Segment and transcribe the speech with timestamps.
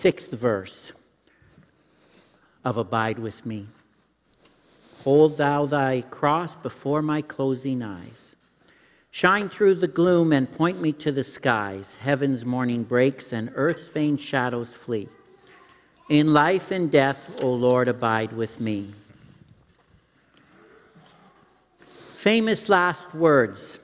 [0.00, 0.92] sixth verse
[2.64, 3.66] of Abide with Me.
[5.04, 8.34] Hold thou thy cross before my closing eyes.
[9.10, 11.96] Shine through the gloom and point me to the skies.
[11.96, 15.10] Heaven's morning breaks and earth's vain shadows flee.
[16.08, 18.94] In life and death, O Lord, abide with me.
[22.14, 23.78] Famous last words.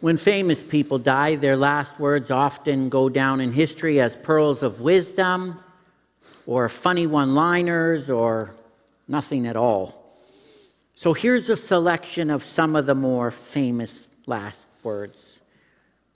[0.00, 4.80] When famous people die, their last words often go down in history as pearls of
[4.80, 5.58] wisdom
[6.46, 8.54] or funny one liners or
[9.08, 10.16] nothing at all.
[10.94, 15.40] So here's a selection of some of the more famous last words.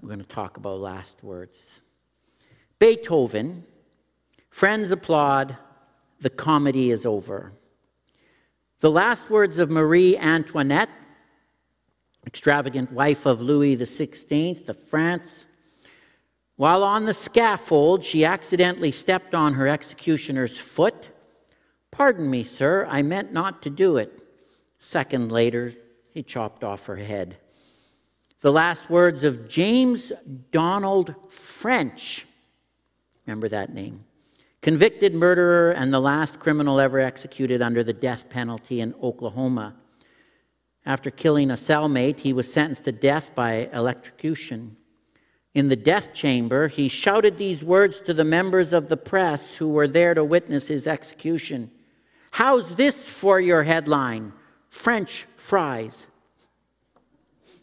[0.00, 1.80] We're going to talk about last words.
[2.78, 3.64] Beethoven,
[4.48, 5.56] friends applaud,
[6.20, 7.52] the comedy is over.
[8.78, 10.90] The last words of Marie Antoinette,
[12.26, 15.46] extravagant wife of Louis XVI of France.
[16.56, 21.10] While on the scaffold, she accidentally stepped on her executioner's foot.
[21.90, 24.12] Pardon me, sir, I meant not to do it.
[24.78, 25.72] Second later,
[26.10, 27.36] he chopped off her head.
[28.40, 30.12] The last words of James
[30.50, 32.26] Donald French.
[33.26, 34.04] Remember that name.
[34.60, 39.74] Convicted murderer and the last criminal ever executed under the death penalty in Oklahoma.
[40.84, 44.76] After killing a cellmate, he was sentenced to death by electrocution.
[45.54, 49.68] In the death chamber, he shouted these words to the members of the press who
[49.68, 51.70] were there to witness his execution
[52.32, 54.32] How's this for your headline?
[54.70, 56.06] French fries.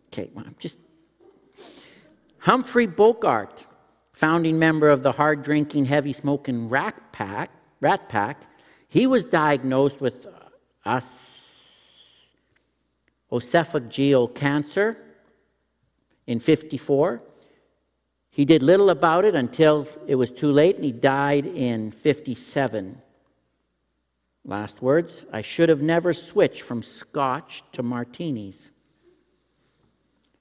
[0.08, 0.78] Okay, well, I'm just.
[2.38, 3.66] Humphrey Bogart,
[4.14, 7.50] founding member of the hard drinking, heavy smoking rat pack,
[7.81, 8.44] rat pack,
[8.88, 10.30] he was diagnosed with uh,
[13.38, 14.98] esophageal cancer
[16.26, 17.22] in 54.
[18.32, 23.02] He did little about it until it was too late, and he died in 57.
[24.46, 28.72] Last words I should have never switched from scotch to martinis.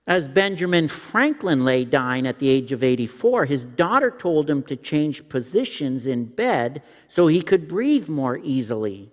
[0.07, 4.77] As Benjamin Franklin lay dying at the age of 84, his daughter told him to
[4.77, 9.11] change positions in bed so he could breathe more easily.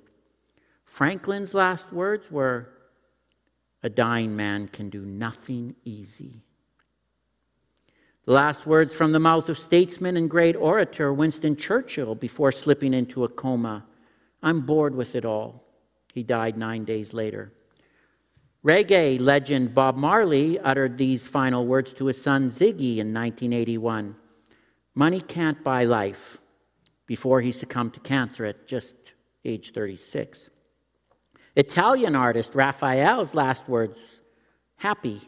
[0.85, 2.69] Franklin's last words were
[3.85, 6.41] A dying man can do nothing easy.
[8.25, 12.95] The last words from the mouth of statesman and great orator Winston Churchill before slipping
[12.95, 13.85] into a coma
[14.41, 15.63] I'm bored with it all.
[16.15, 17.53] He died nine days later.
[18.65, 24.15] Reggae legend Bob Marley uttered these final words to his son Ziggy in 1981
[24.95, 26.39] Money can't buy life,
[27.05, 28.95] before he succumbed to cancer at just
[29.43, 30.49] age 36.
[31.55, 33.97] Italian artist Raphael's last words
[34.77, 35.21] happy.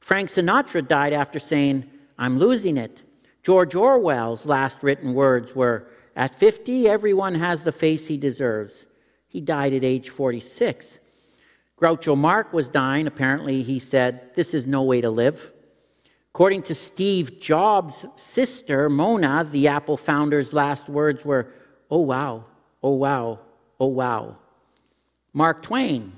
[0.00, 3.02] Frank Sinatra died after saying, I'm losing it.
[3.42, 8.84] George Orwell's last written words were At 50, everyone has the face he deserves.
[9.28, 10.98] He died at age 46.
[11.80, 13.06] Groucho Marx was dying.
[13.06, 15.52] Apparently, he said, This is no way to live.
[16.34, 21.52] According to Steve Jobs' sister, Mona, the Apple founder's last words were,
[21.90, 22.46] Oh wow,
[22.82, 23.40] oh wow,
[23.78, 24.38] oh wow.
[25.38, 26.14] Mark Twain,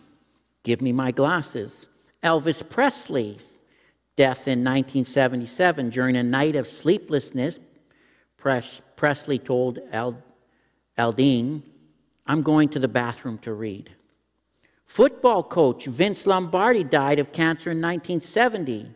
[0.63, 1.87] give me my glasses.
[2.23, 3.59] Elvis Presley's
[4.17, 7.59] death in 1977 during a night of sleeplessness,
[8.39, 10.23] Presley told Al-
[10.99, 11.63] Aldine,
[12.27, 13.91] I'm going to the bathroom to read.
[14.87, 18.91] Football coach Vince Lombardi died of cancer in 1970.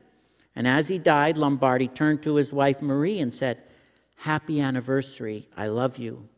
[0.56, 3.62] And as he died, Lombardi turned to his wife Marie and said,
[4.16, 5.50] Happy anniversary.
[5.54, 6.30] I love you.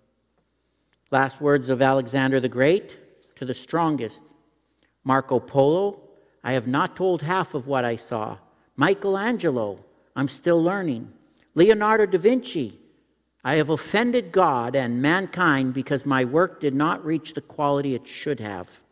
[1.13, 3.06] Last words of Alexander the Great
[3.37, 4.23] to the strongest.
[5.05, 6.01] Marco Polo,
[6.43, 8.39] I have not told half of what I saw.
[8.77, 11.13] Michelangelo, I'm still learning.
[11.55, 12.79] Leonardo da Vinci,
[13.45, 18.07] I have offended God and mankind because my work did not reach the quality it
[18.07, 18.83] should have.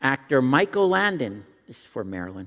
[0.00, 2.46] Actor Michael Landon, this is for Marilyn,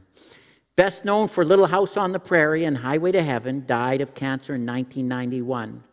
[0.75, 4.55] best known for Little House on the Prairie and Highway to Heaven, died of cancer
[4.55, 5.83] in 1991.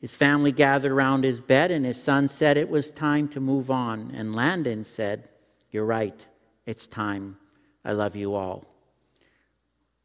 [0.00, 3.70] His family gathered around his bed, and his son said it was time to move
[3.70, 4.12] on.
[4.14, 5.28] And Landon said,
[5.70, 6.26] You're right,
[6.64, 7.36] it's time.
[7.84, 8.64] I love you all.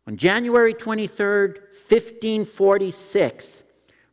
[0.08, 3.64] On January 23, 1546,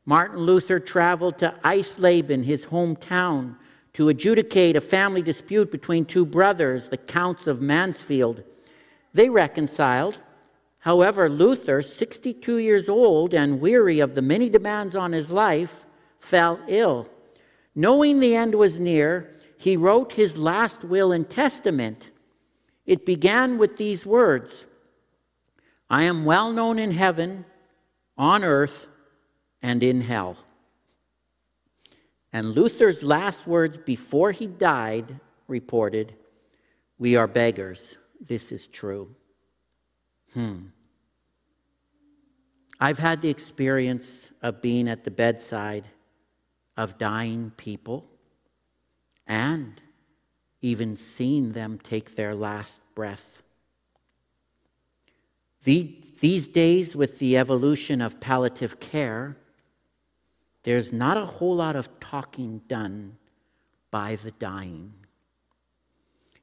[0.05, 3.57] Martin Luther traveled to Eisleben, his hometown,
[3.93, 8.43] to adjudicate a family dispute between two brothers, the Counts of Mansfield.
[9.13, 10.19] They reconciled.
[10.83, 15.87] However, Luther, 62 years old and weary of the many demands on his life,
[16.19, 17.09] fell ill.
[17.73, 22.11] Knowing the end was near, he wrote his last will and testament.
[22.85, 24.67] It began with these words
[25.89, 27.45] I am well known in heaven,
[28.19, 28.89] on earth,
[29.63, 30.37] and in hell.
[32.33, 36.17] And Luther's last words before he died reported,
[36.99, 37.99] We are beggars.
[38.21, 39.15] This is true.
[40.35, 40.67] Hmm.
[42.81, 45.87] I've had the experience of being at the bedside
[46.77, 48.09] of dying people
[49.27, 49.81] and
[50.63, 53.43] even seeing them take their last breath.
[55.65, 59.37] These days, with the evolution of palliative care,
[60.65, 63.17] there's not a whole lot of talking done
[63.91, 64.93] by the dying.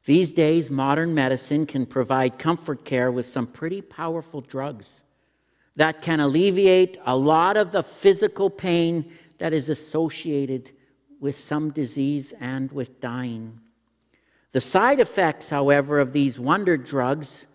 [0.09, 5.01] These days, modern medicine can provide comfort care with some pretty powerful drugs
[5.75, 10.71] that can alleviate a lot of the physical pain that is associated
[11.19, 13.59] with some disease and with dying.
[14.51, 17.45] The side effects, however, of these wonder drugs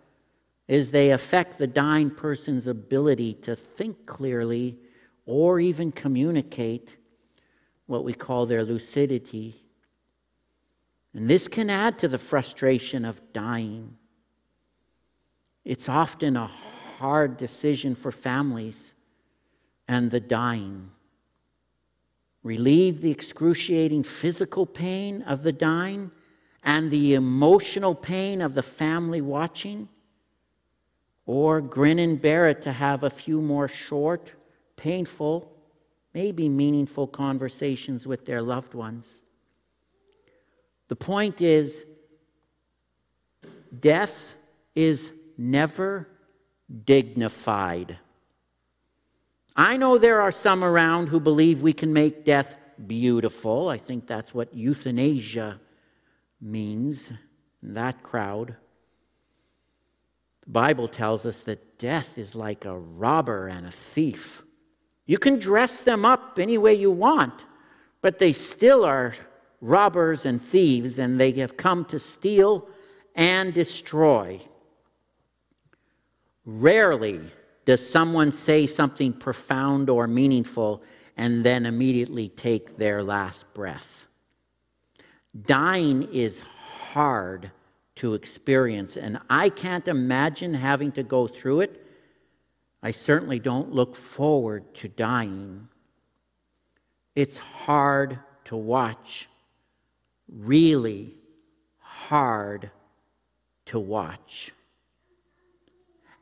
[0.69, 4.79] is they affect the dying person's ability to think clearly
[5.27, 6.99] or even communicate
[7.87, 9.64] what we call their lucidity.
[11.15, 13.97] And this can add to the frustration of dying.
[15.65, 16.51] It's often a
[16.99, 18.93] hard decision for families
[19.87, 20.91] and the dying.
[22.43, 26.11] Relieve the excruciating physical pain of the dying
[26.63, 29.89] and the emotional pain of the family watching,
[31.27, 34.33] or grin and bear it to have a few more short,
[34.77, 35.51] painful,
[36.13, 39.21] maybe meaningful conversations with their loved ones.
[40.89, 41.87] The point is,
[43.79, 44.35] death
[44.75, 46.09] is never
[46.85, 47.99] dignified.
[49.57, 53.69] I know there are some around who believe we can make death beautiful.
[53.69, 55.61] I think that's what euthanasia
[56.41, 57.13] means,
[57.63, 58.57] that crowd.
[60.43, 64.43] The Bible tells us that death is like a robber and a thief.
[65.07, 67.47] You can dress them up any way you want,
[68.03, 69.15] but they still are
[69.65, 72.69] robbers and thieves, and they have come to steal
[73.15, 74.39] and destroy.
[76.45, 77.21] Rarely
[77.65, 80.83] does someone say something profound or meaningful
[81.17, 84.07] and then immediately take their last breath.
[85.47, 87.51] Dying is hard
[87.97, 91.87] to experience, and I can't imagine having to go through it.
[92.83, 95.69] I certainly don't look forward to dying.
[97.17, 99.29] It's hard to watch,
[100.29, 101.15] really
[101.79, 102.71] hard
[103.67, 104.53] to watch.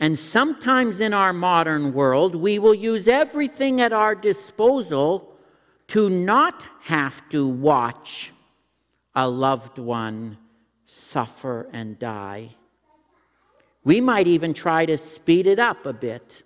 [0.01, 5.37] And sometimes in our modern world, we will use everything at our disposal
[5.89, 8.33] to not have to watch
[9.15, 10.39] a loved one
[10.87, 12.51] suffer and die.
[13.85, 16.43] We might even try to speed it up a bit,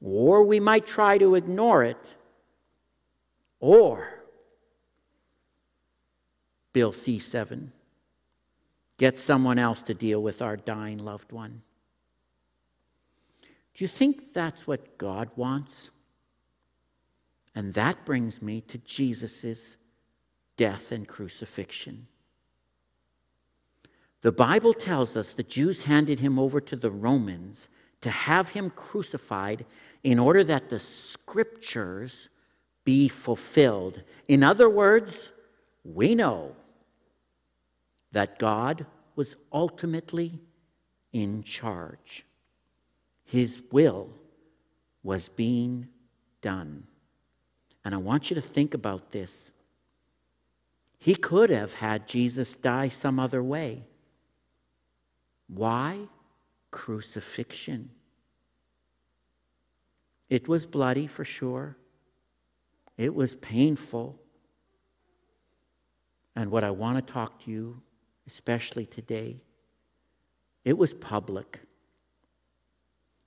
[0.00, 2.16] or we might try to ignore it,
[3.58, 4.19] or
[6.72, 7.68] Bill C7,
[8.98, 11.62] get someone else to deal with our dying loved one.
[13.74, 15.90] Do you think that's what God wants?
[17.54, 19.76] And that brings me to Jesus'
[20.56, 22.06] death and crucifixion.
[24.22, 27.68] The Bible tells us the Jews handed him over to the Romans
[28.02, 29.64] to have him crucified
[30.04, 32.28] in order that the scriptures
[32.84, 34.02] be fulfilled.
[34.28, 35.32] In other words,
[35.84, 36.54] we know
[38.12, 38.86] that God
[39.16, 40.40] was ultimately
[41.12, 42.24] in charge.
[43.24, 44.10] His will
[45.02, 45.88] was being
[46.42, 46.84] done.
[47.84, 49.52] And I want you to think about this.
[50.98, 53.84] He could have had Jesus die some other way.
[55.48, 56.08] Why?
[56.70, 57.90] Crucifixion.
[60.28, 61.76] It was bloody for sure.
[62.96, 64.20] It was painful.
[66.36, 67.82] And what I want to talk to you,
[68.30, 69.36] especially today,
[70.64, 71.62] it was public.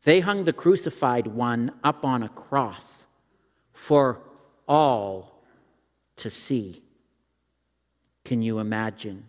[0.03, 3.05] They hung the crucified one up on a cross
[3.73, 4.21] for
[4.65, 5.43] all
[6.15, 6.81] to see.
[8.23, 9.25] Can you imagine?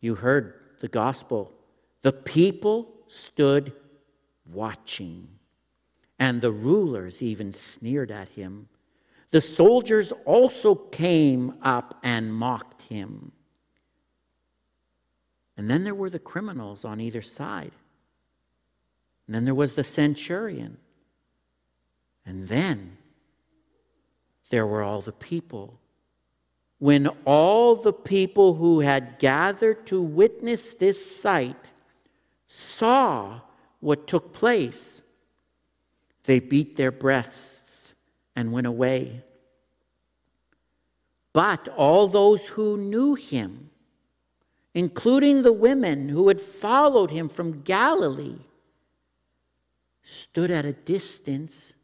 [0.00, 1.52] You heard the gospel.
[2.02, 3.72] The people stood
[4.52, 5.28] watching,
[6.18, 8.68] and the rulers even sneered at him.
[9.30, 13.30] The soldiers also came up and mocked him.
[15.62, 17.70] And then there were the criminals on either side.
[19.28, 20.76] And then there was the centurion.
[22.26, 22.96] And then
[24.50, 25.78] there were all the people.
[26.80, 31.70] When all the people who had gathered to witness this sight
[32.48, 33.42] saw
[33.78, 35.00] what took place,
[36.24, 37.94] they beat their breasts
[38.34, 39.22] and went away.
[41.32, 43.70] But all those who knew him,
[44.74, 48.38] including the women who had followed him from Galilee,
[50.02, 51.74] stood at a distance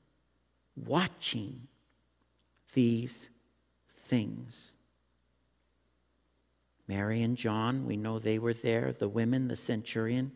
[0.75, 1.69] watching
[2.73, 3.29] these
[3.93, 4.73] things.
[6.87, 10.33] Mary and John, we know they were there, the women, the centurion,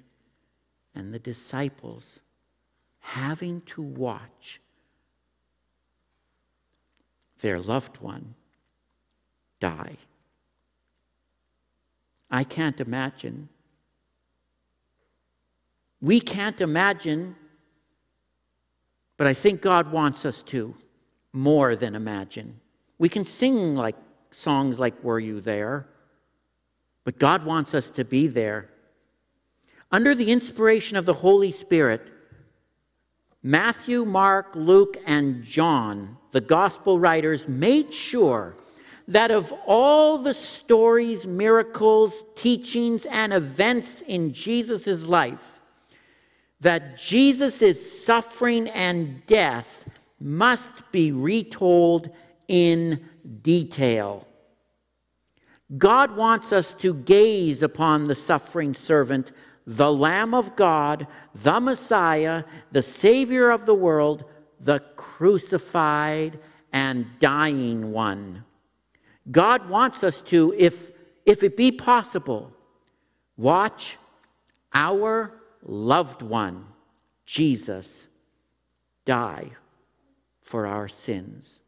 [0.94, 2.20] and the disciples,
[3.00, 4.60] having to watch
[7.40, 8.34] their loved one
[9.58, 9.96] die.
[12.32, 13.50] I can't imagine.
[16.00, 17.36] We can't imagine,
[19.18, 20.74] but I think God wants us to
[21.34, 22.58] more than imagine.
[22.98, 23.96] We can sing like
[24.30, 25.86] songs like Were You There?
[27.04, 28.70] But God wants us to be there.
[29.90, 32.10] Under the inspiration of the Holy Spirit,
[33.42, 38.54] Matthew, Mark, Luke, and John, the gospel writers, made sure
[39.08, 45.60] that of all the stories, miracles, teachings, and events in Jesus' life,
[46.60, 49.84] that Jesus' suffering and death
[50.20, 52.10] must be retold
[52.48, 53.04] in
[53.42, 54.26] detail.
[55.78, 59.32] God wants us to gaze upon the suffering servant,
[59.66, 64.24] the Lamb of God, the Messiah, the Savior of the world,
[64.60, 66.38] the crucified
[66.72, 68.44] and dying one.
[69.30, 70.90] God wants us to, if,
[71.24, 72.52] if it be possible,
[73.36, 73.98] watch
[74.74, 76.66] our loved one,
[77.24, 78.08] Jesus,
[79.04, 79.50] die
[80.42, 81.60] for our sins.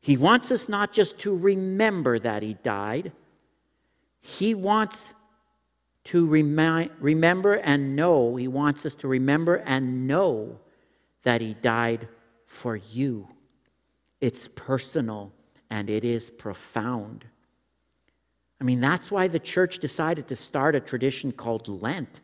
[0.00, 3.12] He wants us not just to remember that he died,
[4.20, 5.14] he wants
[6.04, 10.58] to remi- remember and know, he wants us to remember and know
[11.22, 12.08] that he died
[12.46, 13.28] for you.
[14.20, 15.32] It's personal
[15.70, 17.24] and it is profound.
[18.60, 22.20] I mean, that's why the church decided to start a tradition called Lent,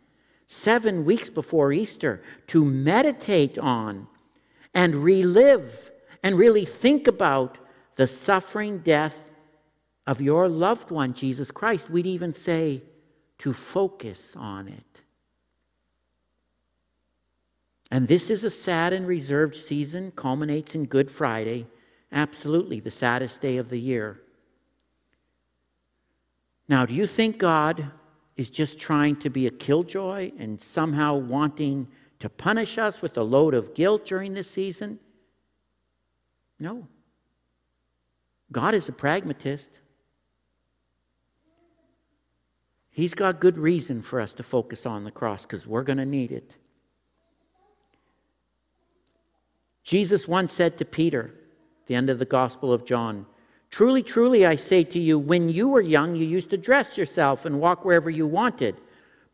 [0.46, 4.06] seven weeks before Easter, to meditate on
[4.74, 5.90] and relive
[6.22, 7.58] and really think about
[7.96, 9.30] the suffering death
[10.06, 11.90] of your loved one, Jesus Christ.
[11.90, 12.82] We'd even say
[13.38, 15.02] to focus on it.
[17.90, 21.66] And this is a sad and reserved season, culminates in Good Friday,
[22.12, 24.20] absolutely the saddest day of the year.
[26.68, 27.90] Now, do you think God
[28.36, 31.88] is just trying to be a killjoy and somehow wanting
[32.20, 34.98] to punish us with a load of guilt during this season?
[36.58, 36.86] No.
[38.52, 39.70] God is a pragmatist.
[42.90, 46.06] He's got good reason for us to focus on the cross because we're going to
[46.06, 46.56] need it.
[49.82, 51.34] Jesus once said to Peter,
[51.86, 53.26] the end of the Gospel of John,
[53.70, 57.44] Truly, truly, I say to you, when you were young, you used to dress yourself
[57.44, 58.76] and walk wherever you wanted.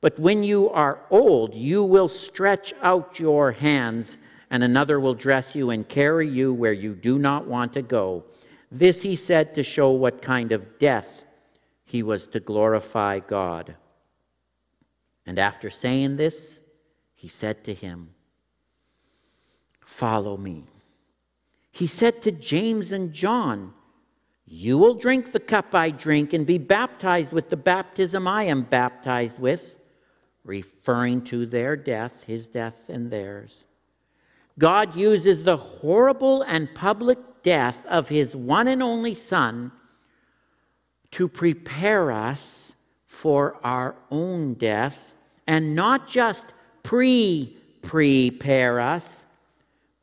[0.03, 4.19] But when you are old, you will stretch out your hands,
[4.51, 8.25] and another will dress you and carry you where you do not want to go.
[8.71, 11.25] This he said to show what kind of death
[11.87, 13.75] he was to glorify God.
[15.25, 16.61] And after saying this,
[17.15, 18.11] he said to him,
[19.81, 20.67] Follow me.
[21.77, 23.75] He said to James and John,
[24.47, 28.63] You will drink the cup I drink and be baptized with the baptism I am
[28.63, 29.79] baptized with,
[30.43, 33.63] referring to their death, his death and theirs.
[34.59, 39.71] God uses the horrible and public death of his one and only Son
[41.11, 42.73] to prepare us
[43.07, 45.15] for our own death
[45.47, 49.25] and not just pre prepare us,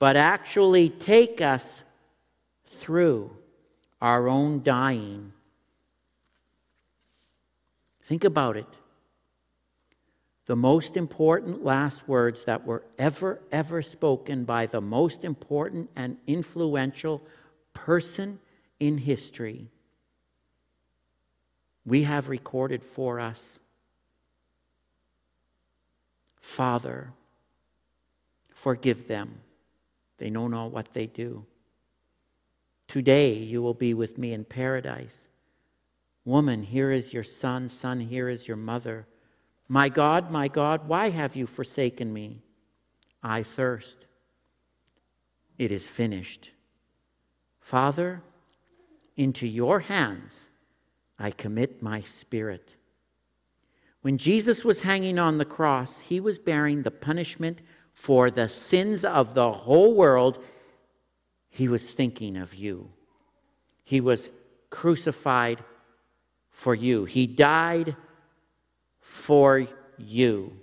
[0.03, 1.81] but actually take us
[2.65, 3.31] through
[4.01, 5.31] our own dying.
[8.01, 8.67] Think about it
[10.45, 16.17] the most important last words that were ever, ever spoken by the most important and
[16.27, 17.25] influential
[17.73, 18.39] person
[18.81, 19.69] in history,
[21.85, 23.57] we have recorded for us.
[26.41, 27.13] Father,
[28.49, 29.39] forgive them.
[30.23, 31.45] They know not what they do.
[32.87, 35.25] Today you will be with me in paradise.
[36.23, 37.67] Woman, here is your son.
[37.67, 39.05] Son, here is your mother.
[39.67, 42.41] My God, my God, why have you forsaken me?
[43.21, 44.07] I thirst.
[45.57, 46.51] It is finished.
[47.59, 48.23] Father,
[49.17, 50.47] into your hands
[51.19, 52.77] I commit my spirit.
[54.03, 57.61] When Jesus was hanging on the cross, he was bearing the punishment
[57.93, 60.43] for the sins of the whole world.
[61.49, 62.91] He was thinking of you.
[63.83, 64.31] He was
[64.69, 65.63] crucified
[66.49, 67.05] for you.
[67.05, 67.95] He died
[68.99, 70.59] for you.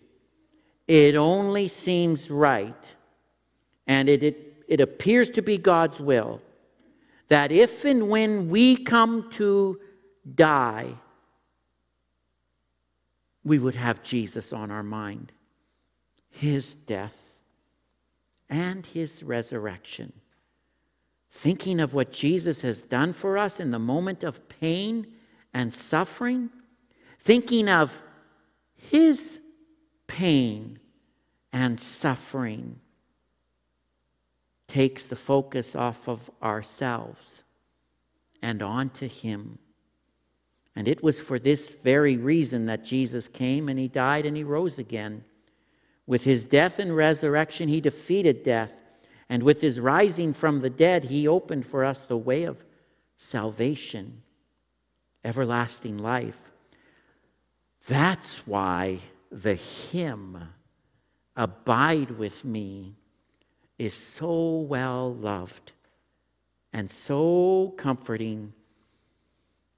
[0.89, 2.97] It only seems right,
[3.87, 6.43] and it, it, it appears to be God's will,
[7.29, 9.79] that if and when we come to
[10.35, 10.95] die,
[13.45, 15.31] we would have Jesus on our mind,
[16.31, 17.41] his death,
[18.49, 20.13] and his resurrection.
[21.31, 25.07] Thinking of what Jesus has done for us in the moment of pain
[25.55, 26.51] and suffering,
[27.19, 28.03] thinking of
[28.75, 29.41] his
[30.07, 30.79] pain
[31.53, 32.81] and suffering
[34.67, 37.43] takes the focus off of ourselves
[38.43, 39.59] and onto him.
[40.75, 44.45] And it was for this very reason that Jesus came and he died and he
[44.45, 45.25] rose again.
[46.11, 48.83] With his death and resurrection, he defeated death.
[49.29, 52.64] And with his rising from the dead, he opened for us the way of
[53.17, 54.23] salvation
[55.23, 56.50] everlasting life.
[57.87, 58.99] That's why
[59.31, 60.49] the hymn,
[61.37, 62.97] Abide with Me,
[63.79, 65.71] is so well loved
[66.73, 68.52] and so comforting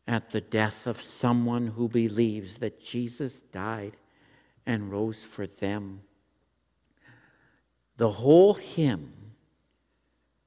[0.08, 3.98] at the death of someone who believes that Jesus died
[4.64, 6.00] and rose for them.
[7.96, 9.12] The whole hymn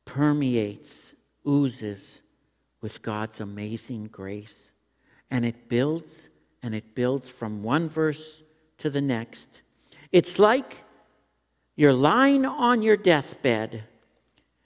[0.04, 1.14] permeates,
[1.48, 2.22] oozes
[2.82, 4.72] with God's amazing grace
[5.30, 6.30] and it builds
[6.62, 8.44] and it builds from one verse
[8.78, 9.62] to the next.
[10.12, 10.84] It's like
[11.75, 13.84] you're lying on your deathbed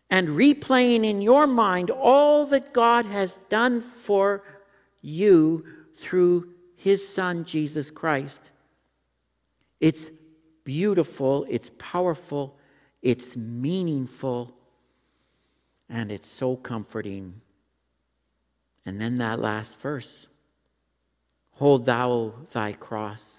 [0.10, 4.44] and replaying in your mind all that God has done for
[5.02, 5.66] you
[5.98, 8.52] through his son, Jesus Christ.
[9.80, 10.12] It's
[10.64, 12.59] beautiful, it's powerful,
[13.02, 14.54] it's meaningful,
[15.90, 17.42] and it's so comforting.
[18.86, 20.28] And then that last verse
[21.60, 23.36] Hold thou thy cross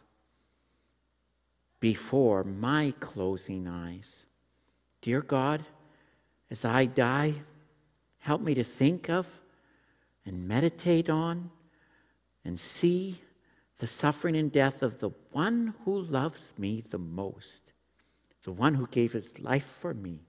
[1.81, 4.27] before my closing eyes.
[5.01, 5.64] Dear God,
[6.51, 7.33] as I die,
[8.18, 9.40] help me to think of
[10.27, 11.51] and meditate on
[12.44, 13.23] and see
[13.79, 17.69] the suffering and death of the one who loves me the most,
[18.44, 20.20] the one who gave his life for me.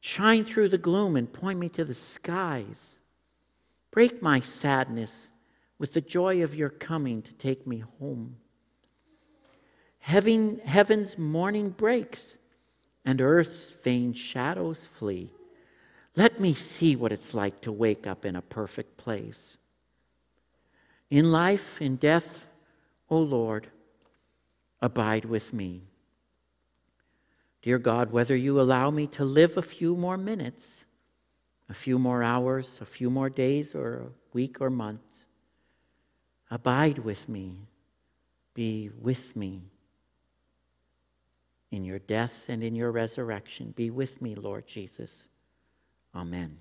[0.00, 2.98] Shine through the gloom and point me to the skies.
[3.90, 5.30] Break my sadness
[5.78, 8.36] with the joy of your coming to take me home.
[9.98, 12.36] Heaven, heaven's morning breaks
[13.04, 15.30] and earth's vain shadows flee.
[16.16, 19.58] Let me see what it's like to wake up in a perfect place.
[21.10, 22.48] In life, in death,
[23.08, 23.68] O Lord,
[24.80, 25.89] abide with me.
[27.62, 30.86] Dear God, whether you allow me to live a few more minutes,
[31.68, 35.00] a few more hours, a few more days, or a week or month,
[36.50, 37.68] Abide with me.
[38.54, 39.62] Be with me
[41.70, 43.72] in your death and in your resurrection.
[43.76, 45.24] Be with me, Lord Jesus.
[46.14, 46.58] Amen.